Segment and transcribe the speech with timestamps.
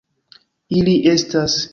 [0.79, 1.59] Ili estas.